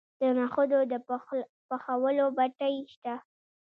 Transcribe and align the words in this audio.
د 0.19 0.21
نخودو 0.37 0.79
د 0.91 0.93
پخولو 1.71 2.25
بټۍ 2.37 2.75
شته. 2.93 3.15